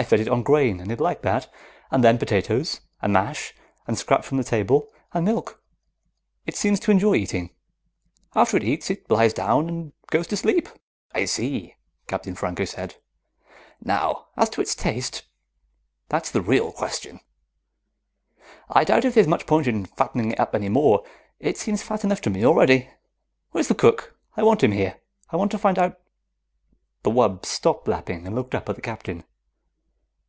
[0.00, 1.52] I fed it on grain and it liked that.
[1.90, 3.52] And then potatoes, and mash,
[3.84, 5.60] and scraps from the table, and milk.
[6.46, 7.50] It seems to enjoy eating.
[8.32, 10.68] After it eats it lies down and goes to sleep."
[11.12, 11.74] "I see,"
[12.06, 12.94] Captain Franco said.
[13.82, 15.24] "Now, as to its taste.
[16.08, 17.18] That's the real question.
[18.68, 21.02] I doubt if there's much point in fattening it up any more.
[21.40, 22.88] It seems fat enough to me already.
[23.50, 24.16] Where's the cook?
[24.36, 25.00] I want him here.
[25.30, 25.98] I want to find out"
[27.02, 29.24] The wub stopped lapping and looked up at the Captain.